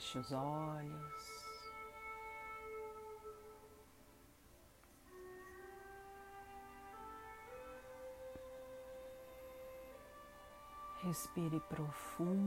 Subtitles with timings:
[0.00, 1.44] Feche os olhos.
[11.02, 12.40] Respire profundamente.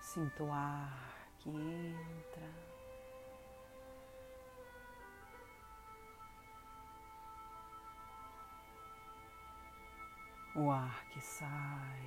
[0.00, 2.77] Sinta o ar que entra.
[10.60, 12.02] O ar que sai.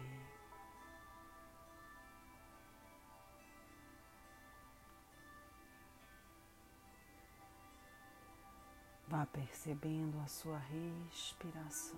[9.07, 11.97] Vá percebendo a sua respiração.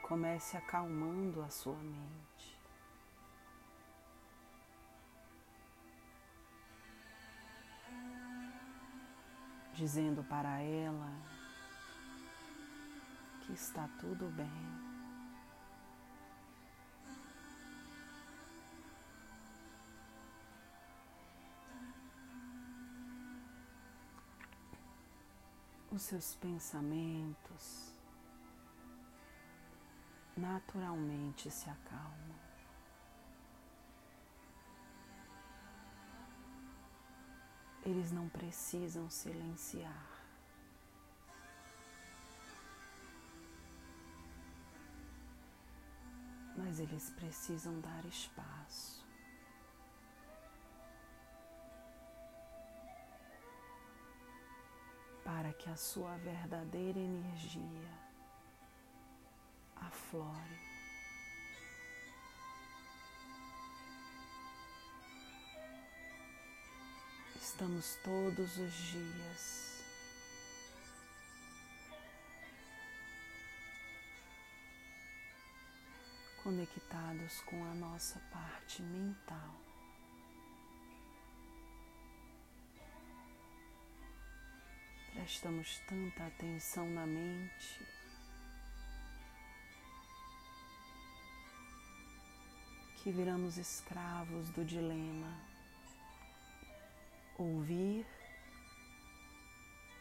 [0.00, 2.55] Comece acalmando a sua mente.
[9.76, 11.12] Dizendo para ela
[13.42, 14.86] que está tudo bem.
[25.96, 27.90] os seus pensamentos
[30.36, 32.25] naturalmente se acalmam.
[37.86, 40.06] Eles não precisam silenciar.
[46.56, 49.06] Mas eles precisam dar espaço.
[55.24, 57.90] para que a sua verdadeira energia
[59.74, 60.75] aflore.
[67.56, 69.82] Estamos todos os dias.
[76.42, 79.54] Conectados com a nossa parte mental.
[85.14, 87.80] prestamos tanta atenção na mente,
[92.98, 95.55] que viramos escravos do dilema
[97.38, 98.06] ouvir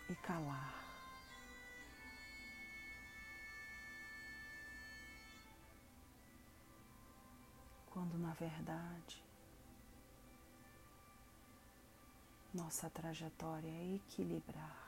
[0.09, 0.83] e calar.
[7.91, 9.23] Quando na verdade
[12.53, 14.85] nossa trajetória é equilibrar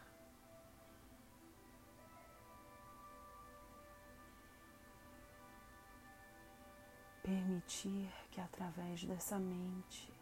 [7.27, 10.16] permitir que através dessa mente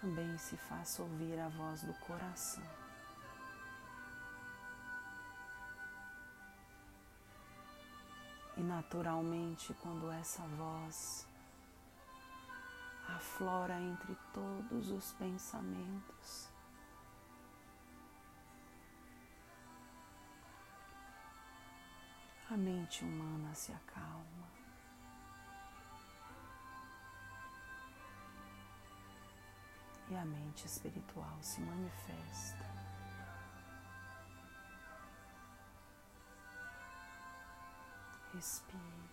[0.00, 2.64] também se faça ouvir a voz do coração.
[8.56, 11.26] E naturalmente, quando essa voz
[13.08, 16.48] aflora entre todos os pensamentos,
[22.50, 24.59] a mente humana se acalma.
[30.20, 32.68] E a mente espiritual se manifesta.
[38.34, 39.10] Respire.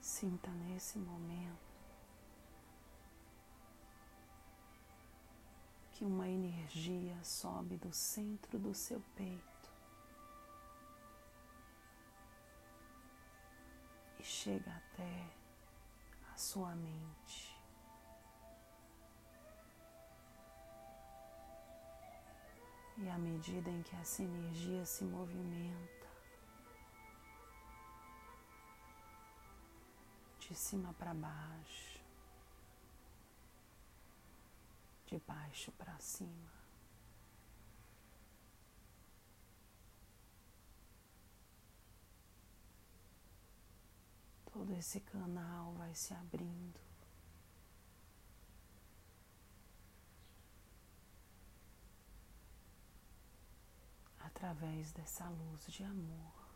[0.00, 1.76] Sinta nesse momento
[5.92, 9.70] que uma energia sobe do centro do seu peito
[14.18, 15.47] e chega até
[16.38, 17.58] sua mente.
[22.96, 26.06] E à medida em que essa energia se movimenta,
[30.38, 32.00] de cima para baixo,
[35.06, 36.57] de baixo para cima.
[44.58, 46.80] Todo esse canal vai se abrindo.
[54.18, 56.48] Através dessa luz de amor.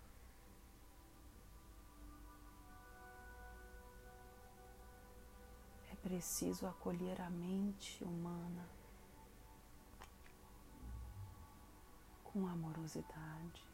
[6.03, 8.69] preciso acolher a mente humana
[12.25, 13.72] com amorosidade.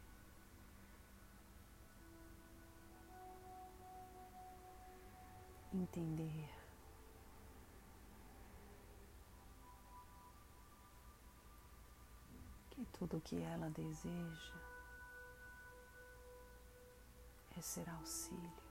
[5.73, 6.49] Entender
[12.71, 14.55] que tudo o que ela deseja
[17.57, 18.69] é ser auxílio.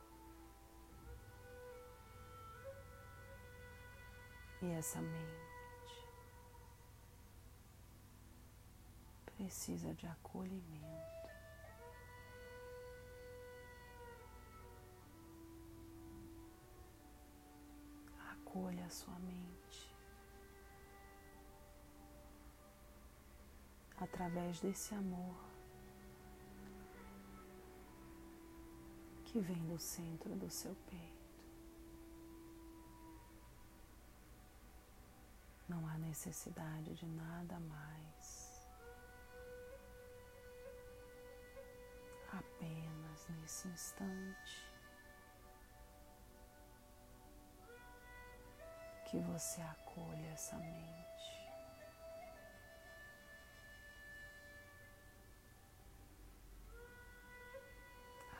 [4.61, 5.47] E essa mente
[9.35, 11.16] precisa de acolhimento.
[18.87, 19.93] A sua mente
[23.97, 25.35] através desse amor
[29.25, 31.17] que vem do centro do seu peito.
[35.67, 38.69] Não há necessidade de nada mais.
[42.31, 44.76] Apenas nesse instante
[49.07, 51.49] que você acolhe essa mente.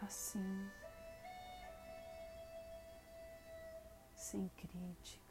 [0.01, 0.69] Assim,
[4.13, 5.25] sem crítica.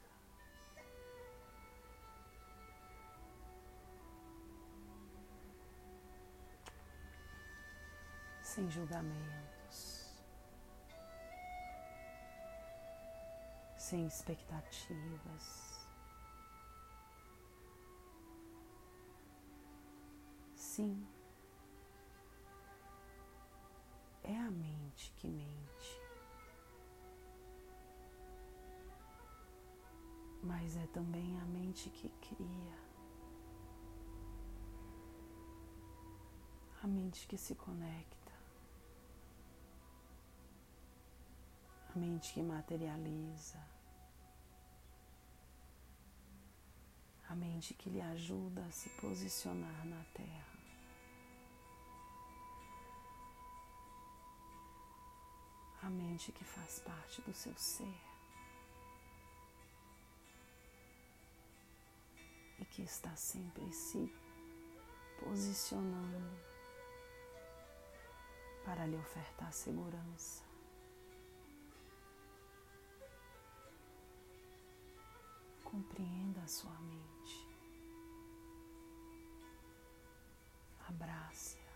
[8.42, 9.45] sem julgamentos,
[13.86, 15.86] sem expectativas.
[20.56, 21.06] Sim,
[24.24, 26.00] é a mente que mente,
[30.42, 32.86] mas é também a mente que cria.
[36.82, 38.16] A mente que se conecta.
[41.96, 43.58] a mente que materializa,
[47.36, 50.56] mente que lhe ajuda a se posicionar na Terra.
[55.82, 58.00] A mente que faz parte do seu ser
[62.58, 64.12] e que está sempre se
[65.20, 66.40] posicionando
[68.64, 70.42] para lhe ofertar segurança.
[75.62, 77.05] Compreenda a sua mente.
[80.88, 81.66] Abrace-a.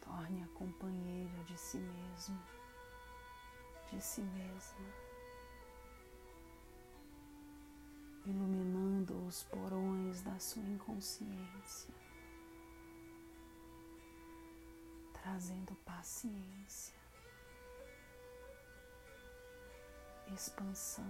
[0.00, 2.42] Torne-a companheira de si mesmo,
[3.90, 5.08] de si mesma.
[8.26, 11.94] Iluminando os porões da sua inconsciência,
[15.14, 16.98] trazendo paciência
[20.34, 21.04] expansão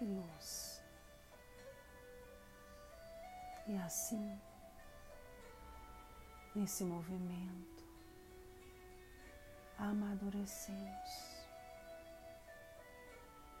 [0.00, 0.79] e luz.
[3.70, 4.36] E assim,
[6.56, 7.84] nesse movimento,
[9.78, 11.46] amadurecemos,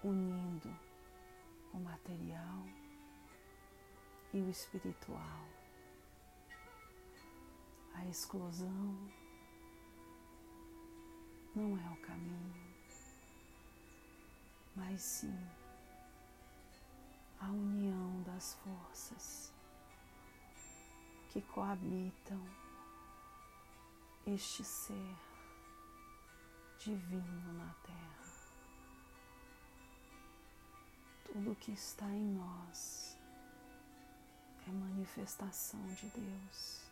[0.02, 0.68] unindo
[1.72, 2.64] o material
[4.34, 5.46] e o espiritual,
[7.94, 8.98] a exclusão
[11.54, 12.70] não é o caminho
[14.74, 15.38] mas sim
[17.38, 19.59] a união das forças
[21.30, 22.44] que coabitam
[24.26, 25.16] este ser
[26.76, 28.00] divino na Terra.
[31.24, 33.16] Tudo que está em nós
[34.66, 36.90] é manifestação de Deus.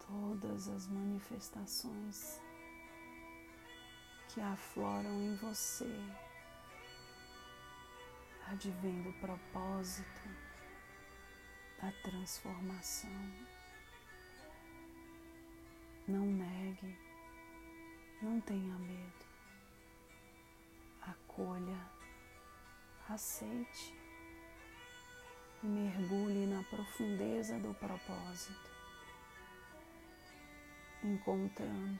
[0.00, 2.40] Todas as manifestações
[4.28, 5.94] que afloram em você,
[8.48, 10.45] advém do propósito
[11.80, 13.10] da transformação.
[16.08, 16.96] Não negue,
[18.22, 19.24] não tenha medo,
[21.02, 21.80] acolha,
[23.08, 23.94] aceite.
[25.62, 28.70] Mergulhe na profundeza do propósito,
[31.02, 31.98] encontrando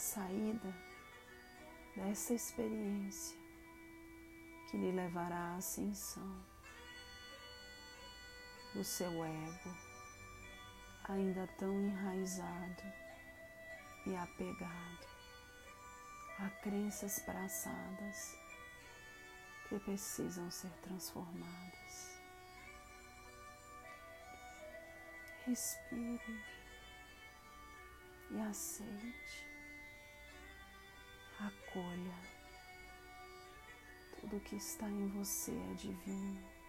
[0.00, 0.74] saída
[1.94, 3.38] dessa experiência
[4.70, 6.49] que lhe levará à ascensão
[8.74, 9.76] do seu ego,
[11.04, 12.82] ainda tão enraizado
[14.06, 15.06] e apegado
[16.38, 18.34] a crenças passadas
[19.68, 22.20] que precisam ser transformadas.
[25.46, 26.44] Respire
[28.30, 29.46] e aceite,
[31.38, 32.14] acolha.
[34.20, 36.59] Tudo que está em você é divino.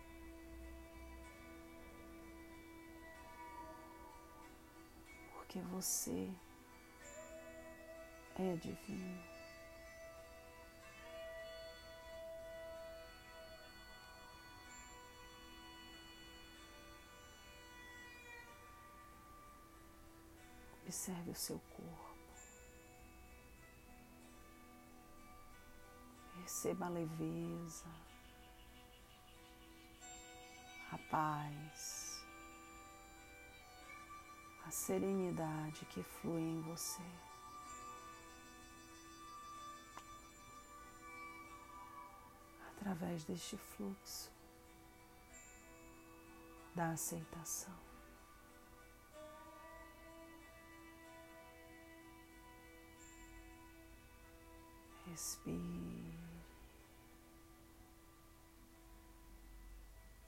[5.51, 6.31] Porque você
[8.39, 9.21] é divino.
[20.83, 22.15] Observe o seu corpo.
[26.41, 27.87] Receba a leveza,
[30.93, 32.00] a paz,
[34.71, 37.01] a serenidade que flui em você.
[42.69, 44.31] Através deste fluxo
[46.73, 47.75] da aceitação.
[55.05, 56.17] Respire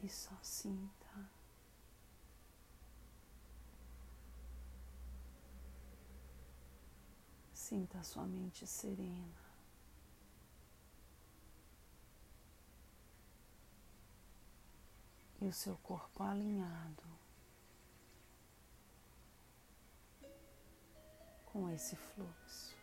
[0.01, 1.42] e só sinta.
[7.73, 9.33] Sinta a sua mente serena.
[15.41, 17.03] E o seu corpo alinhado
[21.47, 22.82] com esse fluxo.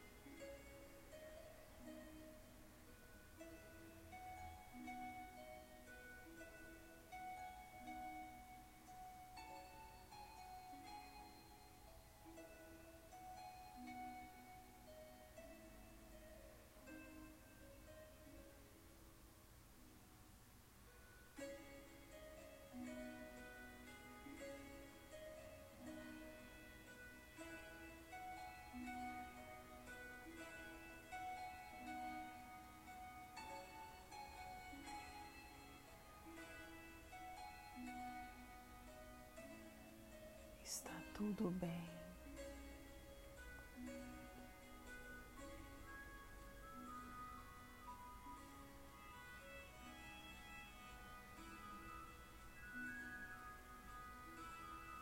[41.21, 41.91] Tudo bem.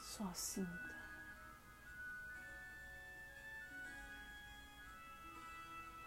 [0.00, 0.98] Só sinta.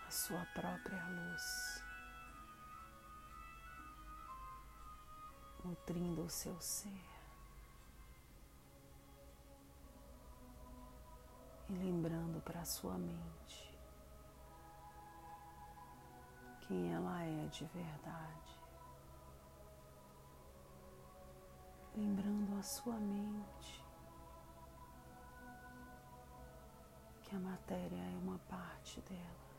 [0.06, 1.86] A sua própria luz
[5.64, 7.11] nutrindo o seu ser.
[11.72, 13.80] E lembrando para sua mente
[16.68, 18.60] quem ela é de verdade.
[21.96, 23.86] Lembrando a sua mente
[27.24, 29.52] que a matéria é uma parte dela.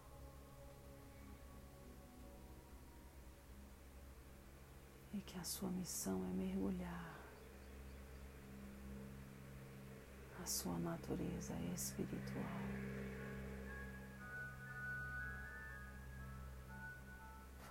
[5.14, 7.22] E que a sua missão é mergulhar
[10.42, 12.44] a sua natureza espiritual.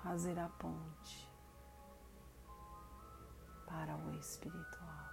[0.02, 1.30] Fazer a ponte
[3.68, 5.10] para o espiritual.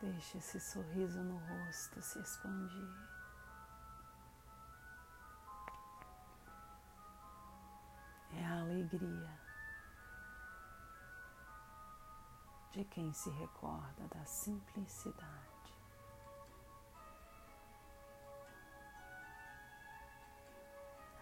[0.00, 2.88] Deixe esse sorriso no rosto se expandir.
[8.32, 9.49] É a alegria
[12.70, 15.50] de quem se recorda da simplicidade.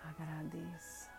[0.05, 1.11] Agradeça.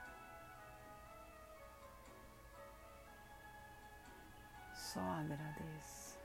[4.76, 6.20] Só agradeça.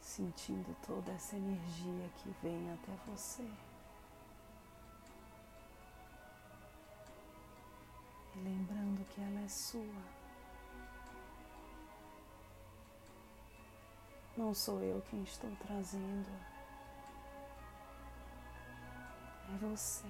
[0.00, 3.48] Sentindo toda essa energia que vem até você.
[8.42, 10.20] Lembrando que ela é sua.
[14.36, 16.30] Não sou eu quem estou trazendo,
[19.52, 20.06] é você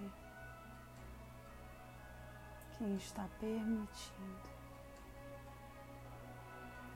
[2.78, 4.50] quem está permitindo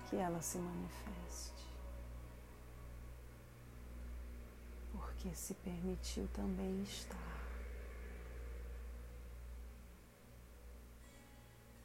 [0.08, 1.66] que ela se manifeste.
[4.92, 7.33] Porque se permitiu também estar.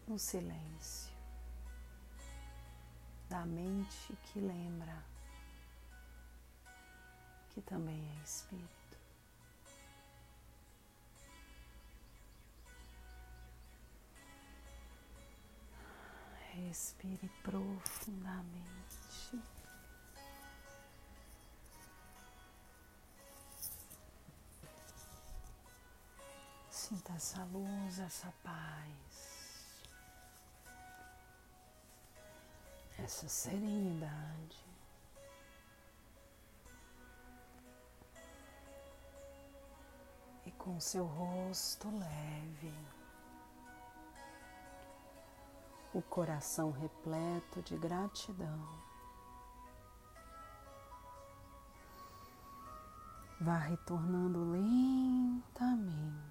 [0.10, 1.14] No silêncio
[3.30, 5.06] da mente que lembra
[7.52, 8.98] que também é espírito.
[16.54, 19.40] Respire profundamente.
[26.72, 29.29] Sinta essa luz, essa paz,
[33.04, 34.66] essa serenidade.
[40.46, 42.74] E com seu rosto leve,
[45.94, 48.68] o coração repleto de gratidão.
[53.42, 56.29] Vá retornando lentamente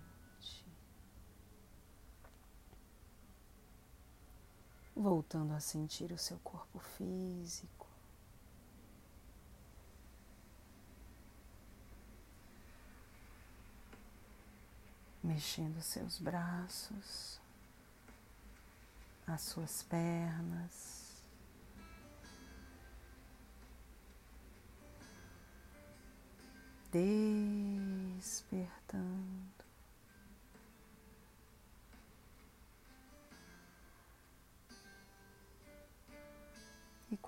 [4.99, 7.87] voltando a sentir o seu corpo físico.
[15.23, 17.41] Mexendo seus braços,
[19.27, 21.23] as suas pernas,
[26.91, 28.39] despertando.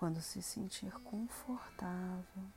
[0.00, 2.50] Quando se sentir confortável,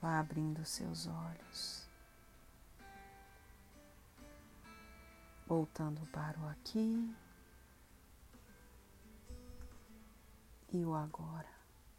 [0.00, 1.84] vá abrindo seus olhos,
[5.48, 7.12] voltando para o aqui
[10.72, 11.59] e o agora.